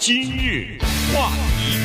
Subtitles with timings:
[0.00, 0.78] 今日
[1.14, 1.28] 话
[1.58, 1.76] 题，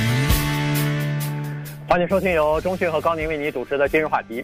[1.86, 4.42] 欢迎收听由中讯和高宁为你主持的今日话题。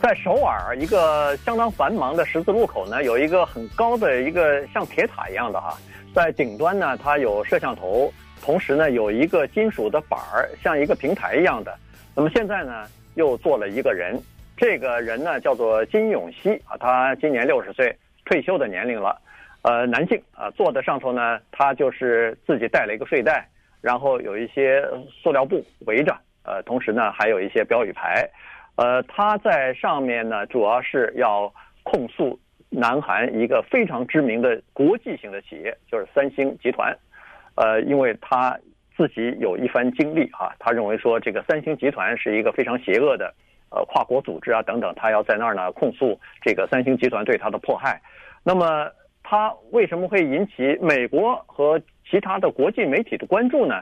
[0.00, 5.76] 在首尔一个相当繁忙的十字路口呢，有一个很高的一个像铁塔一样的哈，
[6.14, 8.10] 在顶端呢，它有摄像头，
[8.42, 11.78] 同时呢，有一个金属的板儿，像一个平台一样的。
[12.14, 12.86] 那么现在呢，
[13.16, 14.18] 又坐了一个人，
[14.56, 17.94] 这个人呢叫做金永熙啊，他今年六十岁，
[18.24, 19.20] 退休的年龄了。
[19.62, 23.46] 呃，男性啊，坐在上头呢，他就是自己带了一个睡袋，
[23.80, 28.26] 然后有一些塑料布围着，呃，同时呢还有一些标语牌，
[28.76, 32.38] 呃，他在上面呢主要是要控诉
[32.70, 36.96] 南韩一个非常知名的国际型的企业，就是三星集团，
[37.56, 38.56] 呃，因为他
[38.96, 43.34] 自己有一番经历啊，他认为说这个三星集团是一个非常邪恶的
[43.70, 48.00] 呃跨国组织啊等等，他要在那儿呢控诉这个三星集团对他的迫害，
[48.44, 48.88] 那么。
[49.30, 51.78] 他为什么会引起美国和
[52.10, 53.74] 其他的国际媒体的关注呢？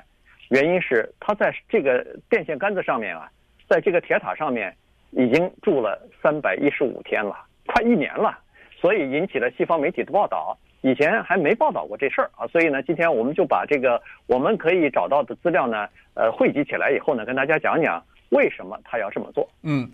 [0.48, 3.30] 原因是他在这个电线杆子上面啊，
[3.68, 4.76] 在这个铁塔上面
[5.12, 8.36] 已经住了三百一十五天了，快一年了，
[8.80, 10.58] 所以引起了西方媒体的报道。
[10.80, 19.48] 以前还没报道过这事儿啊，所以呢，今天我们就把这个我们可以找到的资料呢，呃，汇集起来以后呢，跟大家讲讲为什么他要这么做。
[19.62, 19.88] 嗯，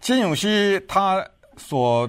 [0.00, 2.08] 金永熙他所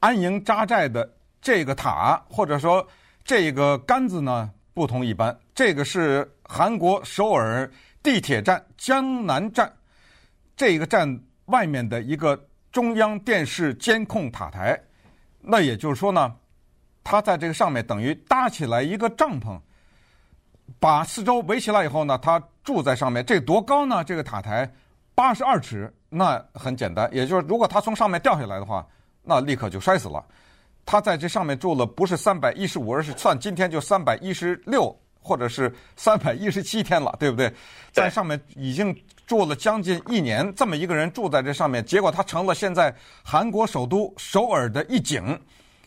[0.00, 1.08] 安营扎寨的。
[1.48, 2.86] 这个塔或者说
[3.24, 9.72] 这个杆子呢，不同一般，这个是韩国首尔地铁站江南站
[10.54, 12.38] 这个站外面的一个
[12.70, 14.78] 中央电视监控塔台。
[15.40, 16.36] 那也就是说呢，
[17.02, 19.58] 他在这个上面等于搭起来一个帐篷，
[20.78, 23.24] 把四周围起来以后呢，他住在上面。
[23.24, 24.04] 这多高呢？
[24.04, 24.70] 这个塔台
[25.14, 28.86] 八十二尺，那很简单，也就是如果他从上面掉下来的话，
[29.22, 30.22] 那立刻就摔死了。
[30.90, 37.52] 他在这上面住了不是三百一十五，而是算今天就三百一十六，或者是三百一十七天了，对不对？
[37.92, 42.90] 在上面已经住了将近一年，这么一个人住在这上面，结果他成了现在
[43.22, 45.38] 韩国首都首尔的一景。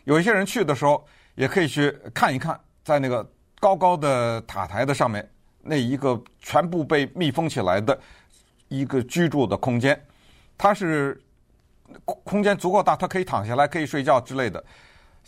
[0.04, 3.28] 有一些人去的时候也可以去看一看，在那个
[3.60, 5.28] 高高的塔台的上面，
[5.64, 8.00] 那一个全部被密封起来的
[8.68, 10.00] 一个居住的空间，
[10.60, 11.20] 它是
[12.06, 14.64] 空间足够大，他可以躺下来，可以睡觉之类的。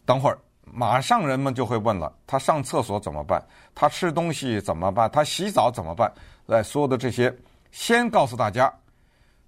[0.06, 3.42] 等会儿，马上人们就会问了：他上厕所怎么办？
[3.74, 5.10] 他吃东西怎么办？
[5.10, 6.12] 他洗澡怎么办？
[6.48, 7.34] 来，所有的这些，
[7.72, 8.74] 先告诉大家，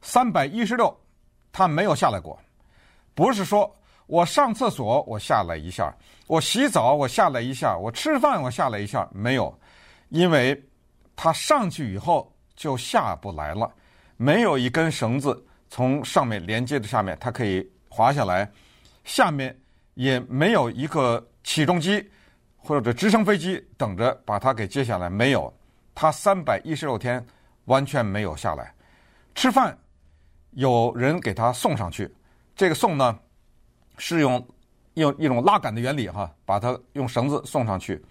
[0.01, 0.97] 三百一十六，
[1.51, 2.39] 他没有下来过。
[3.13, 3.75] 不是说
[4.07, 5.93] 我上厕所我下来一下，
[6.27, 9.53] 我洗澡我下来一下，我吃饭我下来一下，没有，
[10.09, 10.63] 因为
[11.15, 13.69] 他上去以后就下不来了，
[14.15, 18.49] 没有一根绳子从上面连接着下面，它可以滑下来，
[19.03, 19.53] 下面。
[19.95, 22.09] 也没有一个起重机
[22.57, 25.53] 或者直升飞机等着把它给接下来，没有，
[25.93, 27.25] 它三百一十六天
[27.65, 28.73] 完全没有下来。
[29.33, 29.77] 吃饭
[30.51, 32.13] 有人给他送上去，
[32.55, 33.19] 这个送呢
[33.97, 34.47] 是用
[34.93, 38.01] 用一种拉杆的原理哈，把它用绳子送上去。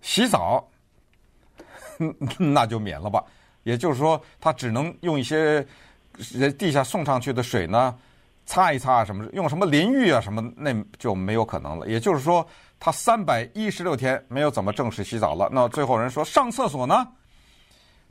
[0.00, 0.68] 洗澡
[2.38, 3.24] 那就免了吧，
[3.62, 5.66] 也就是说他只能用一些
[6.32, 7.96] 人地下送上去的水呢。
[8.46, 9.28] 擦一擦什么？
[9.32, 10.20] 用什么淋浴啊？
[10.20, 11.86] 什么那就没有可能了。
[11.88, 12.46] 也就是说，
[12.78, 15.48] 他三百一十六天没有怎么正式洗澡了。
[15.52, 17.06] 那最后人说上厕所呢？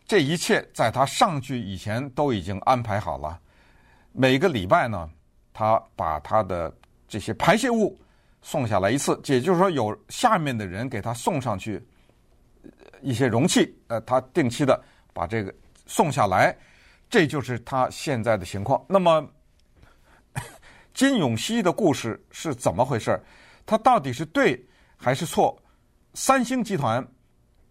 [0.06, 3.40] 这一切在他上去以前都已经安排好了。
[4.12, 5.09] 每个礼拜呢，
[5.53, 6.72] 他把他的
[7.07, 7.97] 这些排泄物
[8.41, 11.81] 送下来一次，也就是说有下面的人给他送上去
[13.02, 14.79] 一些容器，呃，他定期的
[15.13, 15.53] 把这个
[15.88, 16.56] 送下来。
[17.09, 18.84] 这就是他现在的情况。
[18.90, 19.25] 那么。
[20.95, 23.22] 金永熙的故事是怎么回事？
[23.66, 25.61] 他到底是对还是错？
[26.13, 27.06] 三星集团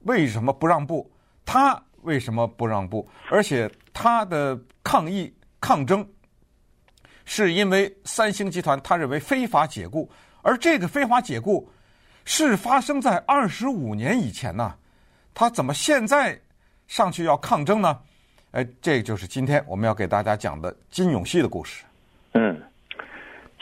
[0.00, 1.10] 为什么不让步？
[1.46, 3.08] 他为什么不让步？
[3.30, 6.06] 而且他的抗议抗争
[7.24, 10.10] 是因为三星集团他认为非法解雇，
[10.42, 11.66] 而这个非法解雇
[12.26, 14.74] 是发生在二十五年以前呢？
[15.32, 16.38] 他怎么现在
[16.86, 17.98] 上去要抗争呢？
[18.50, 21.84] 哎，这就是今天我们要给大家讲的金永熙的故事。
[22.34, 22.62] 嗯。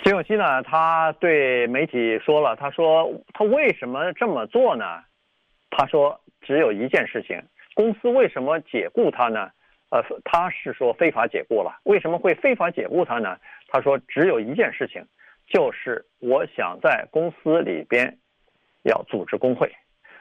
[0.02, 4.84] 金永熙呢，他对媒体说了，他说他为什么这么做呢？
[5.70, 7.40] 他说只有一件事情，
[7.74, 9.48] 公司为什么解雇他呢？
[9.90, 13.38] 呃，他是说非法解雇了，为什么会非法解雇他呢？
[13.68, 15.06] 他说只有一件事情，
[15.46, 18.18] 就是我想在公司里边
[18.82, 19.70] 要组织工会。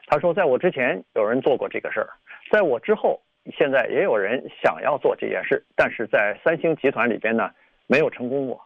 [0.06, 2.10] 他说在我之前有人做过这个事儿，
[2.52, 3.20] 在我之后
[3.58, 7.50] 现在也有人想要做这件事，但是在三星集团里边呢，
[7.88, 8.62] 没有成功过。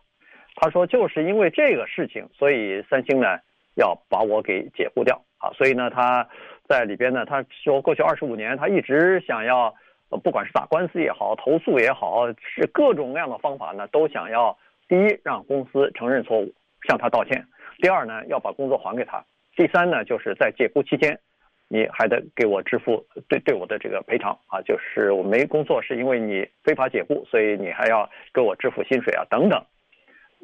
[0.55, 3.27] 他说，就是因为这个事情，所以三星呢
[3.75, 5.51] 要把我给解雇掉啊。
[5.51, 6.27] 所以呢，他
[6.67, 9.75] 在里边呢，他说过去二十五年，他一直想要，
[10.23, 14.57] 不管是打官司也好，投诉也好，是各种各样的方法呢，都想要
[14.87, 16.53] 第一让公司承认错误，
[16.87, 17.37] 向他道歉；
[17.81, 19.19] 第二呢，要把工作还给他；
[19.57, 21.19] 第三呢，就是在解雇期间，
[21.67, 29.61] 你还得给我支付对对我的这个赔偿啊，就是我没工作是因为你非法解雇，所以你还要给我支付薪水啊等等。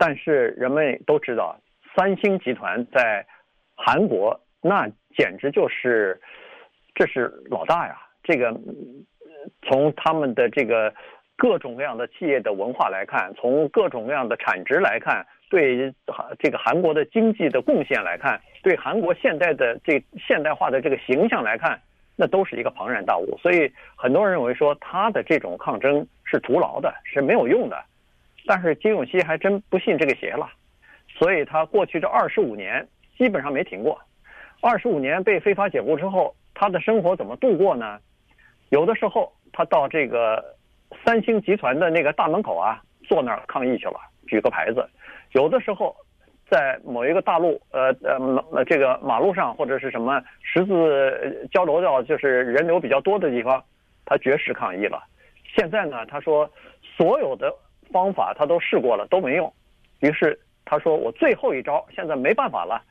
[0.03, 1.55] 但是人们都知道，
[1.95, 3.23] 三星集团在
[3.75, 6.19] 韩国那简直就是，
[6.95, 7.95] 这是老大呀！
[8.23, 8.51] 这个
[9.61, 10.91] 从他们的这个
[11.37, 15.93] 各种各样的企业的文化来看，从各种各样的产值来看，对
[16.39, 21.79] 这个韩国的经济的贡献来看，对韩国现代的这现代化的这个形象来看，
[22.15, 23.37] 那都是一个庞然大物。
[23.37, 27.77] 所以很多人认为说他的这种抗争是徒劳的，是没有用的。
[28.45, 30.49] 但是金永熙还真不信这个邪了，
[31.07, 33.99] 所以他过去这二十五年基本上没停过。
[34.61, 37.99] 二十五年被非法解雇之后，他的生活怎么度过呢？
[38.69, 40.43] 有的时候他到这个
[41.05, 44.81] 三星集团的那个大门口啊，坐那儿抗议去了，举个牌子；
[45.33, 45.95] 有的时候
[46.49, 47.95] 在某一个大路，呃
[48.51, 53.63] 呃，这个马路上或者是什么十字交流道，就是人流比较多的地方，
[54.05, 55.03] 他绝食抗议了。
[55.55, 56.49] 现在呢，他说
[56.97, 57.53] 所有的。
[57.91, 59.53] 方法他都试过了都没用，
[59.99, 62.81] 于是他说：“我最后一招，现在没办法了，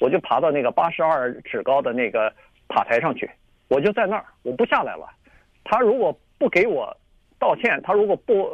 [0.00, 2.32] 我就爬到那个八十二尺高的那个
[2.68, 3.30] 塔台上去，
[3.68, 5.06] 我就在那儿，我不下来了。
[5.64, 6.96] 他如果不给我
[7.38, 8.50] 道歉，他如果不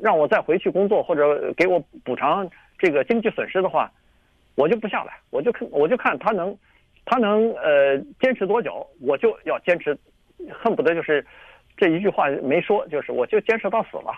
[0.00, 2.48] 让我再回去工作或者给我补偿
[2.78, 3.92] 这个经济损失的话，
[4.54, 6.56] 我就不下来，我就看我就看他能
[7.04, 9.96] 他能呃坚持多久，我就要坚持，
[10.50, 11.26] 恨不得就是
[11.76, 14.12] 这一句话没说，就是我就坚持到死了。”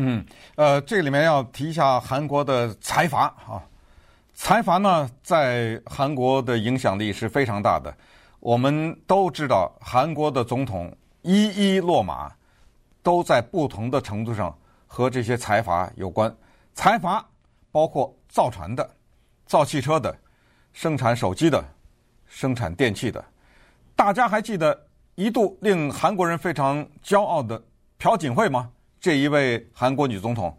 [0.00, 0.24] 嗯，
[0.54, 3.60] 呃，这里面要提一下韩国的财阀啊，
[4.32, 7.92] 财阀呢在韩国的影响力是非常大的。
[8.38, 12.32] 我们都知道，韩国的总统一一落马，
[13.02, 14.56] 都在不同的程度上
[14.86, 16.32] 和这些财阀有关。
[16.74, 17.28] 财阀
[17.72, 18.88] 包括造船的、
[19.46, 20.16] 造汽车的、
[20.72, 21.64] 生产手机的、
[22.28, 23.24] 生产电器的。
[23.96, 24.86] 大家还记得
[25.16, 27.60] 一度令韩国人非常骄傲的
[27.98, 28.70] 朴槿惠吗？
[29.00, 30.56] 这一位韩国女总统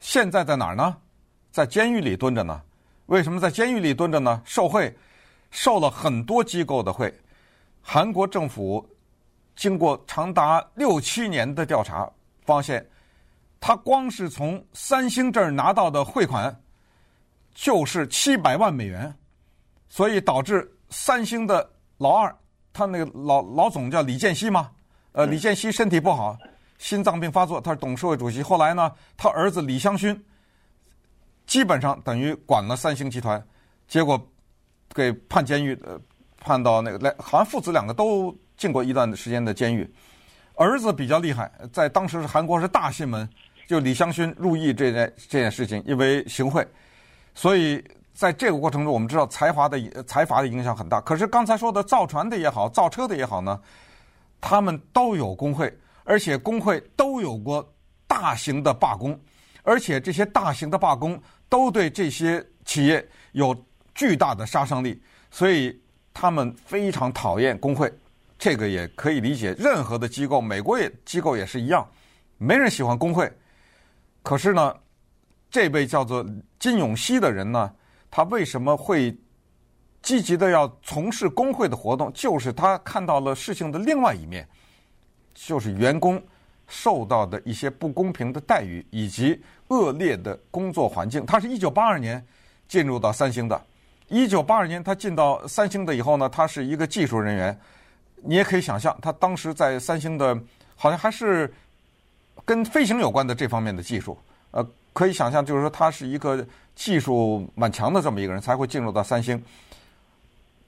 [0.00, 0.96] 现在在哪儿呢？
[1.50, 2.60] 在监狱里蹲着呢。
[3.06, 4.40] 为什么在监狱里蹲着呢？
[4.44, 4.94] 受贿，
[5.50, 7.12] 受了很多机构的贿。
[7.80, 8.86] 韩国政府
[9.56, 12.08] 经过长达六七年的调查，
[12.44, 12.86] 发现
[13.58, 16.54] 他光是从三星这儿拿到的汇款
[17.54, 19.12] 就是七百万美元，
[19.88, 22.36] 所以导致三星的老二，
[22.72, 24.70] 他那个老老总叫李健熙嘛，
[25.12, 26.38] 呃，李健熙身体不好。
[26.78, 28.42] 心脏病发作，他是董事会主席。
[28.42, 30.24] 后来呢，他儿子李相勋
[31.46, 33.44] 基本上等于管了三星集团，
[33.86, 34.20] 结果
[34.94, 36.00] 给判监狱，呃，
[36.38, 39.88] 判到那个来，好像父子两个都进过一段时间的监狱。
[40.54, 43.28] 儿子比较厉害，在当时是韩国是大新闻，
[43.66, 46.66] 就李相勋入狱这件这件事情，因为行贿。
[47.34, 47.82] 所以
[48.12, 51.00] 在这个过程中，我们知道财阀的财阀的影响很大。
[51.00, 53.60] 可是刚才说的造船的也好，造车的也好呢，
[54.40, 55.72] 他们都有工会。
[56.08, 57.70] 而且工会都有过
[58.06, 59.20] 大型的罢工，
[59.62, 61.20] 而且这些大型的罢工
[61.50, 63.54] 都对这些企业有
[63.94, 64.98] 巨大的杀伤力，
[65.30, 65.78] 所以
[66.14, 67.92] 他们非常讨厌工会。
[68.38, 71.86] 这个也可以理解，任何的机构，美国也机构也是一样，
[72.38, 73.30] 没人喜欢工会。
[74.22, 74.74] 可是呢，
[75.50, 76.24] 这位叫做
[76.58, 77.70] 金永熙的人呢，
[78.10, 79.14] 他为什么会
[80.00, 82.10] 积极的要从事工会的活动？
[82.14, 84.48] 就是他看到了事情的另外一面。
[85.46, 86.20] 就是员工
[86.66, 91.24] 受到的一些不公平的待遇以及恶劣的工作环境。
[91.24, 92.22] 他是一九八二年
[92.66, 93.60] 进入到三星的。
[94.08, 97.58] 一九八二年他进到三星的以后呢，他是一个技术人员。
[98.24, 100.36] 你也可以想象，他当时在三星的，
[100.74, 101.52] 好像还是
[102.44, 104.18] 跟飞行有关的这方面的技术。
[104.50, 109.40] 呃，可以想象，就是说他是一个技术蛮强的这么一个人，才会进入到三星。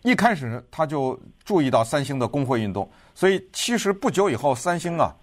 [0.03, 2.89] 一开始他就注意到三星的工会运动，
[3.21, 5.15] 所以其实不久以后，三星啊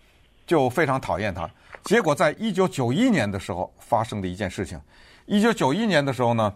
[0.46, 1.50] 就非常讨厌他。
[1.84, 4.80] 结果在一九九一年的时候发生的一件事情，
[5.26, 6.54] 一九九一年的时候呢，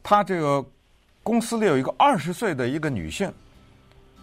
[0.00, 0.64] 他这个
[1.24, 3.28] 公司里有一个二十岁的一个女性，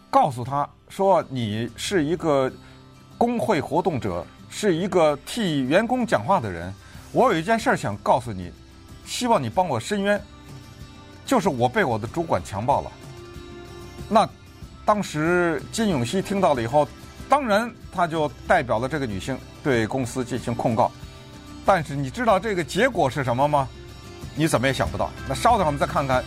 [0.09, 2.49] 告诉他说：“你是一个
[3.17, 6.73] 工会活动者，是一个替员工讲话的人，
[7.11, 8.49] 我有一件事儿想告诉你，
[9.05, 10.17] 希望你帮我伸冤，
[11.25, 12.91] 就是我被我的主管强暴了。”
[14.07, 14.29] 那
[14.85, 16.87] 当时金永熙听到了以后，
[17.29, 20.91] 当然他就代表了这个女性对公司进行控告。
[21.65, 23.67] 但是你知道这个结果是什么吗？
[24.35, 25.09] 你怎么也想不到。
[25.29, 26.23] 那稍等，我们再看看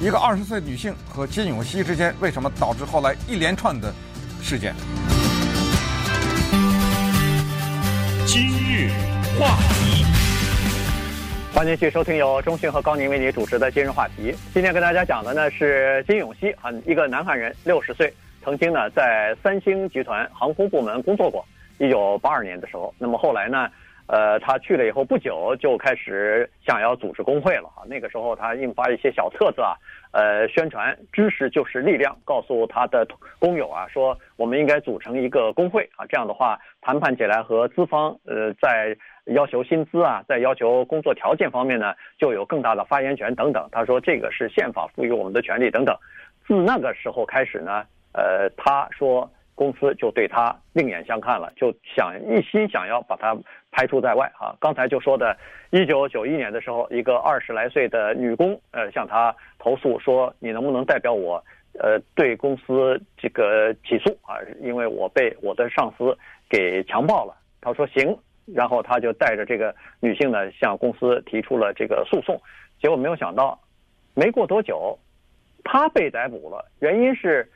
[0.00, 3.92] 一个二十岁女性和金永熙之间为什么导致后来一连串的
[4.42, 4.74] 事件？
[8.24, 8.90] 今日
[9.38, 10.04] 话题，
[11.58, 14.32] 欢迎继续收听由中讯和高宁为您主持的今日话题。
[14.54, 21.44] 今天跟大家讲的呢是金永熙，啊，一个南韩人，六十岁，曾经呢在三星集团航空部门工作过。
[21.78, 23.68] 一九八二年的时候，那么后来呢，
[24.08, 27.84] 呃，他去了以后不久就开始想要组织工会了啊。
[27.86, 29.76] 那个时候他印发一些小册子啊，
[30.12, 33.06] 呃，宣传知识就是力量，告诉他的
[33.38, 38.96] 工友啊，说我们应该组成一个工会啊，这样的话谈判起来和资方呃在
[39.26, 43.68] 要求薪资啊，在要求工作条件方面呢，就有更大的发言权等等。
[43.70, 45.94] 他说这个是宪法赋予我们的权利等等。
[46.46, 47.84] 自那个时候开始呢，
[48.14, 49.30] 呃，他说。
[49.58, 53.36] 公司就对他另眼相看了，就想一心想要把他
[53.72, 54.54] 排除在外啊。
[54.60, 55.36] 刚才就说的，
[55.70, 61.42] 一九九一年的时候，一个二十来岁的女工，呃，向他投诉说，你能不能代表我，
[61.80, 64.38] 呃，对公司这个起诉啊？
[64.60, 66.16] 因为我被我的上司
[66.48, 67.34] 给强暴了。
[67.60, 68.16] 他说行，
[68.54, 72.40] 然后他就带着这个女性呢，向公司提出了这个诉讼。
[72.80, 73.58] 结果没有想到，
[74.14, 74.96] 没过多久，
[75.64, 77.50] 他被逮捕了，原因是。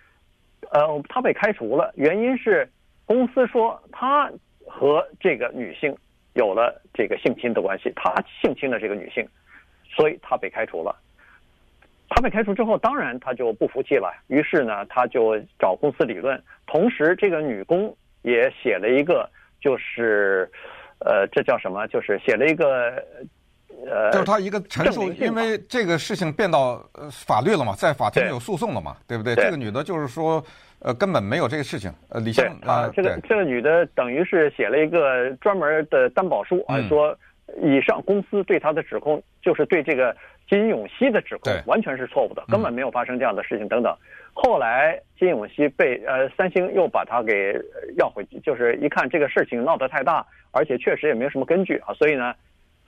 [0.70, 2.68] 呃，他被开除了，原因是
[3.04, 4.30] 公司说他
[4.66, 5.94] 和这个女性
[6.34, 9.26] 有了这个性侵的关系，他性侵了这个女性，
[9.84, 10.96] 所以他被开除了。
[12.08, 16.42] 他被开除之后，当然他就不服气了，于是呢，他就找公司理论。
[16.66, 19.28] 同时，这个女工也写了一个，
[19.60, 20.50] 就是，
[21.00, 21.86] 呃，这叫什么？
[21.88, 23.02] 就是写了一个。
[23.90, 29.34] 呃，就是他一个陈述，因为这个事情变到呃法律了嘛，在法庭有诉讼了嘛，对，对不对？
[29.34, 30.42] 对，这个女的就是说，
[30.78, 31.92] 呃，根本没有这个事情。
[32.08, 37.16] 呃，李湘啊，这个这个女的等于是写了一个专门的担保书啊，说
[37.60, 40.16] 以上公司对她的指控就是对这个
[40.48, 43.92] 金永熙的指控完全是错误的，根本没有发生这样的事情等等。
[44.32, 47.52] 后来金永熙被呃三星又把他给
[47.98, 52.32] 要回去，就是一看这个事情闹得太大，而且确实也没有什么根据啊，所以呢。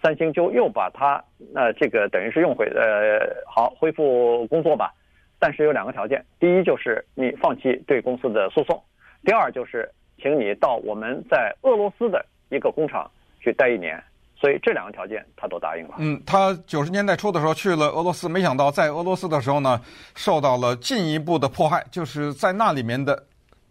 [0.05, 4.93] 三星就又把他，呃，这个等于是用回，呃，好，恢复工作吧，
[5.39, 8.79] 但是有两个条件，第一就是你放弃对公司的诉讼，
[9.25, 13.99] 第二就是请你到我们在俄罗斯的一个工厂去待一年，
[14.37, 15.95] 所以这两个条件他都答应了。
[15.97, 19.81] 嗯，他九十年代初的时候去了俄罗斯，没想到在俄罗斯的时候呢，
[20.15, 23.25] 受到了进一步的迫害，就是在那里面的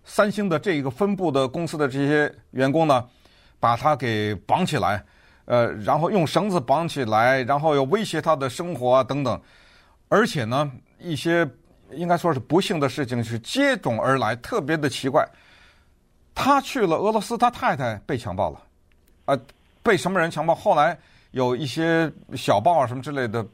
[0.04, 3.06] 三星的这一个分部的公司的这些员工呢，
[3.60, 5.04] 把他给绑起来。
[5.46, 9.40] 呃，然后用绳子绑起来，然后又威胁他的生活啊等等，
[10.08, 11.48] 而且呢，一些
[11.92, 15.28] 应该说是不幸的事情是接踵而来，特别的奇怪。
[16.34, 18.62] 他去了俄罗斯，他太太被强暴了，
[19.26, 19.38] 啊、
[19.84, 20.56] 被什么人强暴？
[20.56, 20.98] 后来
[21.32, 23.46] 有一些小报啊什么之类的，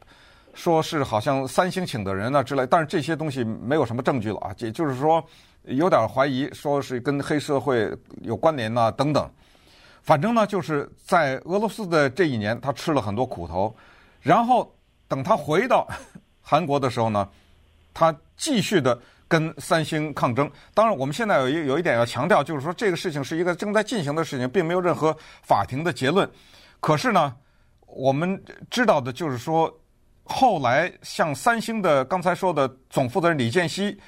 [0.53, 5.21] 说是好像三星请的人啊之类，但是这些东西没有什么证据了啊，也就是说
[5.63, 7.91] 有点怀疑，说是跟黑社会
[8.21, 9.29] 有关联呐、等等。
[10.01, 13.75] 反正呢，就是在俄罗斯的这一年，他吃了很多苦头。
[14.21, 14.73] 然后
[15.07, 15.87] 等他回到
[16.41, 17.27] 韩国的时候呢，
[17.93, 20.49] 他继续的跟三星抗争。
[20.73, 26.29] 当然，我们现在有一有一点要强调，就是说这个事情是一个正在进行的事情，并没有任何法庭的结论。
[26.79, 27.35] 可是呢，
[27.85, 29.71] 我们知道的就是说，
[30.23, 33.99] 后来像三星的刚才说的总负责人李健熙。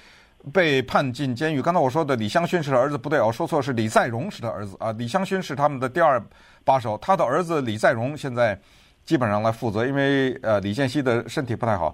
[0.52, 1.62] 被判进监狱。
[1.62, 4.92] 刚才我说的李相勋是他儿子，不对，我说错，是李在镕是他儿子啊。
[4.94, 6.22] 李相勋是他们的第二
[6.64, 8.60] 把手，他的儿子李在镕现在
[9.06, 11.94] 基本上来负责，因为呃李健熙的身体不太好，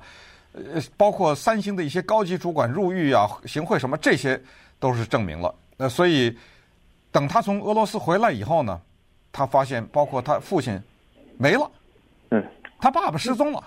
[0.54, 4.42] 呃包括三星的一些高级主管入狱啊、行贿什么，这些
[4.80, 5.54] 都是证明了。
[5.76, 6.36] 那所以
[7.12, 8.80] 等他从俄罗斯回来以后呢，
[9.32, 10.82] 他发现包括他父亲
[11.38, 11.70] 没了，
[12.32, 12.44] 嗯，
[12.80, 13.64] 他爸爸失踪了。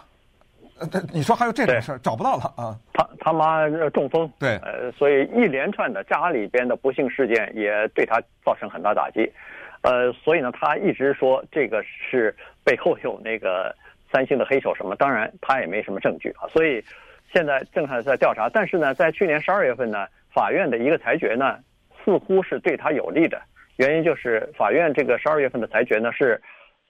[0.81, 2.75] 呃，你说还有这种事儿，找不到了啊？
[2.95, 9.31] 他他妈中风，对，呃，所以一连串的家里边的不幸事件也对他造成很大打击，
[9.83, 12.35] 呃，所以呢，他一直说这个是
[12.65, 13.75] 背后有那个
[14.11, 16.83] 三星的黑手什么，当然他也没什么证据啊，所以
[17.33, 21.59] 现在正在在调查，但是呢，在去年十二月份呢，法院的一个裁决呢，
[22.05, 23.41] 似乎是对他有利的，
[23.77, 26.41] 原因就是法院这个十二月份的裁决呢是。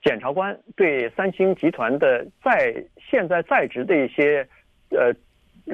[0.02, 4.47] 检察官对三星集团的在现在在职的一些，
[4.90, 5.12] 呃，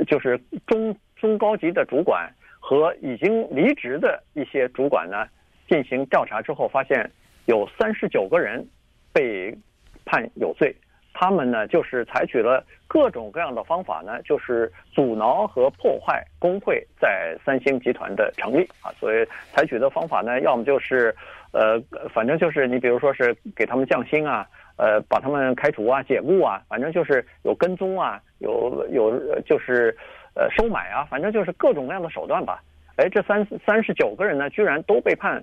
[0.04, 2.28] 就是中中高级的主管
[2.58, 5.26] 和已经离职的一些主管呢，
[5.68, 7.08] 进行调查之后，发现
[7.44, 8.66] 有三十九个人
[9.12, 9.56] 被
[10.04, 10.74] 判有罪。
[11.18, 18.92] 他们呢，就是采取了各种各样的方法呢，就是阻挠和破坏工会在三星集团的成立啊。
[19.00, 21.14] 所以采取的方法呢，要么就是。
[21.52, 21.80] 呃，
[22.12, 24.46] 反正就是你比如说是给他们降薪啊，
[24.76, 29.96] 呃把他们开除啊、解雇啊，反正就是有跟踪啊，有有就是
[30.34, 32.62] 呃收买啊，反正就是各种各样的手段吧。
[32.96, 35.42] 哎，这三三十九个人呢，居然都被判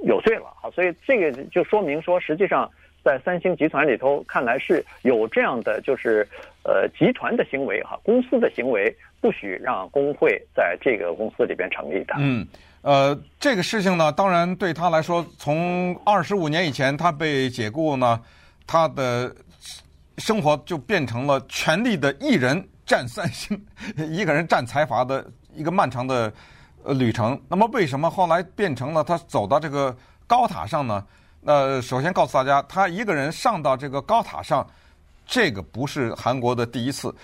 [0.00, 0.68] 有罪了啊！
[0.72, 2.70] 所以这个就说明说，实际上
[3.04, 6.26] 在三星集团里头，看来是有这样的就是
[6.64, 12.14] 呃集团的行为哈，公司的行为不许让工会在这个公司里边成立的。
[12.18, 12.46] 嗯，
[12.82, 18.20] 呃，这个事情呢，当然对他来说，从二十五年以前他被解雇呢，
[18.66, 19.34] 他的
[20.18, 23.60] 生活就变成了权力的一人占三星，
[23.96, 26.32] 一个人占财阀的一个漫长的。
[26.82, 27.38] 呃，旅程。
[27.46, 29.94] 那么，为什么后来变成了他走到这个
[30.26, 31.06] 高塔上呢？
[31.44, 34.66] 呃，首先告诉大家，他一个人上到这个高塔上，
[35.26, 37.14] 这个不是韩国的第一次。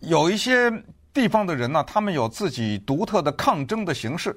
[0.00, 0.70] 有一些
[1.12, 4.36] 地方的人呢，他们有自己独特的抗争的形式。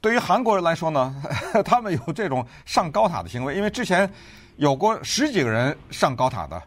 [0.00, 1.14] 对于韩国人来说呢，
[1.64, 4.10] 他们有这种上高塔的行为，因为之前
[4.56, 6.62] 有过十几个人上高塔的。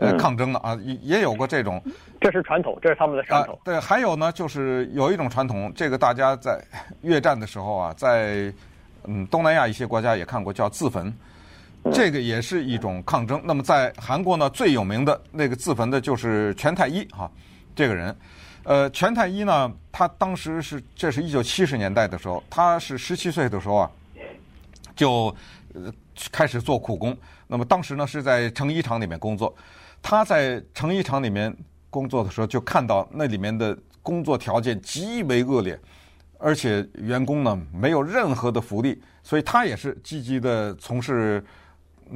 [0.00, 1.82] 呃，抗争的啊，也也有过这种，
[2.20, 3.52] 这是传统，这是他们的传统。
[3.52, 6.62] 啊，对，还有呢，就是有一种传统，这个大家在
[7.02, 8.54] 越战的时候啊，在
[9.06, 11.12] 嗯东南亚一些国家也看过，叫自焚，
[11.92, 13.40] 这个也是一种抗争。
[13.44, 17.30] 那么在韩国呢，最有名的那个自焚的就是全泰一哈，
[17.74, 18.14] 这个人，
[18.64, 23.90] 呃，全泰一呢，他当时是这是一九七十年代的时候，他是十七岁的时候啊，
[24.94, 25.34] 就
[25.74, 25.92] 呃
[26.30, 27.16] 开始做苦工。
[27.46, 29.54] 那么当时呢，是在成衣厂里面工作。
[30.00, 31.54] 他在成衣厂里面
[31.90, 35.78] 工作的时候，就看到那里面的工作条件极为恶劣，
[36.38, 41.44] 而且员工呢没有任何的福利，所以他也是积极的从事，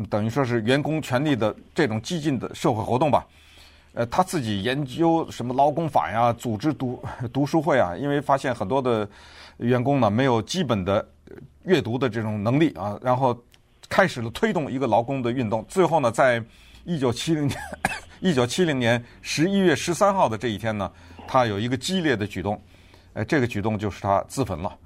[0.09, 3.27] 等于说是员工权利的这种激进的社会活动吧。
[3.95, 9.09] 呃，他自己研究什么劳工法呀，组织读 读书会啊，因为发现很多的
[9.59, 11.07] 员工呢没有基本的
[11.65, 13.37] 阅读的这种能力啊，然后
[13.89, 16.43] 开始了推动一个劳工的运动，最后呢在。
[16.85, 17.57] 一九七零年，
[18.19, 20.91] 一九七零年十一月十三号的这一天呢，
[21.29, 22.61] 他有一个激烈的举动，
[23.13, 24.77] 呃，这个举动就是他自焚了，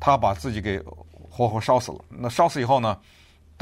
[0.00, 0.82] 他把自己给
[1.28, 1.98] 活活烧死了。
[2.08, 2.98] 那烧死以后呢，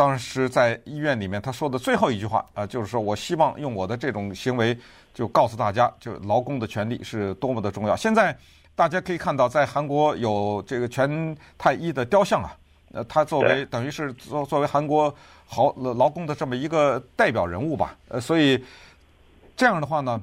[0.00, 4.74] 当时在医院里面他说的最后一句话啊，就是说我希望用我的这种行为，
[5.12, 7.94] 就告诉大家，就劳工的权利是多么的重要。
[7.94, 8.34] 现在
[8.74, 12.56] 大家可以看到，在韩国有这个全泰一的雕像啊。
[12.92, 15.14] 呃，他作为等于是作作为韩国
[15.46, 18.58] 好劳工的这么一个代表人物吧，呃，所以
[19.54, 20.18] 这样的话呢，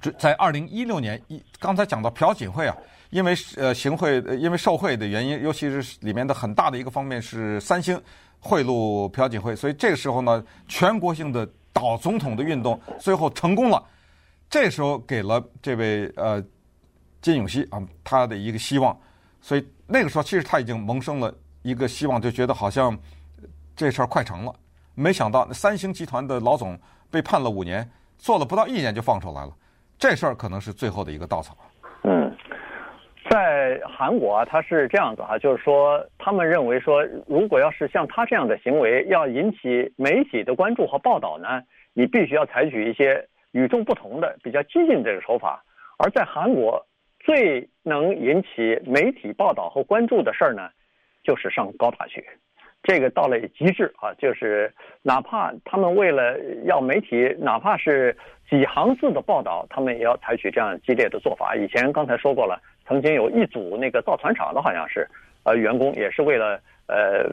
[0.00, 2.74] 这在二零一六年一刚才讲到朴槿惠啊，
[3.12, 8.00] 因为呃行贿，因为受贿的原因，尤其是里面的很大的一个方面是三星
[8.40, 13.84] 贿赂朴槿惠，所以这个时候呢，全国性的倒总统的运动最后成功了，
[14.48, 16.42] 这时候给了这位呃
[17.20, 18.98] 金永熙啊他的一个希望，
[19.42, 21.32] 所以那个时候其实他已经萌生了。
[21.62, 22.98] 一个希望就觉得好像
[23.76, 24.52] 这事儿快成了，
[24.96, 26.76] 没想到三星集团的老总
[27.08, 29.52] 被判了五年，做了不到一年就放出来了，
[29.96, 31.56] 这事儿可能是最后的一个稻草。
[33.32, 41.62] 在韩国啊，他是这样子哈，就是说他们认为说，如果要是像他这样的行为要引起媒体的关注和报道呢，
[41.94, 45.64] 你必须要采取一些与众不同的、比较激进的这个手法。
[45.96, 46.84] 而在韩国，
[47.20, 50.68] 最能引起媒体报道和关注的事儿呢，
[51.24, 52.22] 就是上高塔去，
[52.82, 54.12] 这个到了极致啊！
[54.18, 58.14] 就是哪怕他们为了要媒体，哪怕是
[58.50, 61.56] 几行字的报道，他们也要采取这样激烈的做法。
[61.56, 65.08] 以前刚才说过了，曾经有一组那个造船厂的好像是，
[65.44, 67.24] 呃，员工也是为了呃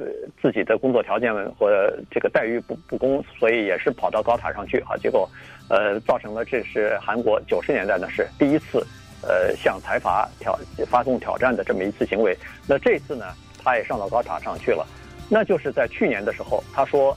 [0.42, 1.70] 自己的工作条件或
[2.10, 4.96] 这个待遇不不公，所以也是跑到高塔上去啊。
[4.98, 5.30] 结果，
[5.70, 8.86] 呃，造成了这是韩国九十年代呢是，第一次，
[9.22, 10.58] 呃，向财阀挑
[10.88, 12.38] 发动挑战的这么一次行为。
[12.68, 13.26] 那这次呢？
[13.62, 14.88] 他也上到高塔上去了，
[15.30, 17.16] 那就是在去年的时候，他说，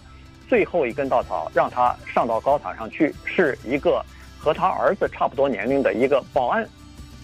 [0.48, 4.04] 最后一根稻草让他上到高塔上去，是一个
[4.40, 6.68] 和他儿子差不多年龄的一个保安，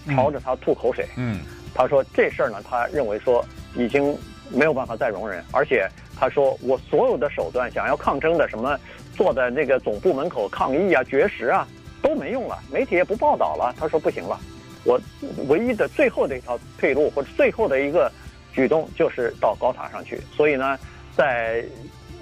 [0.07, 1.07] 朝着他吐口水。
[1.17, 1.39] 嗯，
[1.73, 3.43] 他说这事儿呢，他认为说
[3.75, 4.17] 已经
[4.51, 8.79] 没有办法再容忍，而且他说我所有的手段想要抗争的什么，
[9.15, 11.67] 坐在那个总部门口抗议啊、绝食啊
[12.01, 13.73] 都没用了，媒体也不报道了。
[13.79, 14.39] 他说不行了，
[14.83, 14.99] 我
[15.47, 18.11] 唯一的最后的一条退路或者最后的一个。
[18.51, 20.77] 举动就是到高塔上去，所以呢，
[21.15, 21.63] 在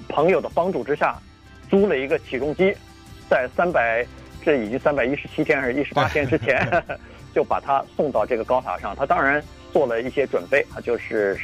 [0.10, 1.18] 朋友的帮助之下，
[1.70, 2.76] 租了一个起重机，
[3.30, 4.06] 在三百
[4.44, 6.62] 这已经三百一十七天还是一十八天之前，
[7.34, 8.96] 就把他送到这个高塔上。
[8.96, 11.38] 他当然做了一些准备啊，就是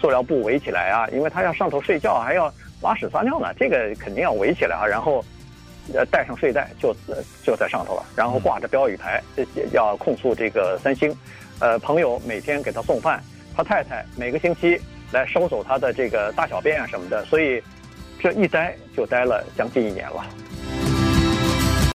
[0.00, 4.86] 塑料布围起来啊，因为他要上头睡觉，还要拉屎撒尿呢，这个肯定要围起来啊。
[4.86, 5.24] 然后
[5.94, 6.94] 呃带上睡袋就
[7.42, 9.22] 就在上头了，然后挂着标语牌，
[9.72, 11.14] 要控诉这个三星。
[11.58, 13.22] 呃，朋友每天给他送饭。
[13.52, 14.80] 他太太每个星期
[15.12, 17.62] 来收走他的这个大小便啊什么的，所以
[18.18, 20.24] 这一待就待了将近一年了。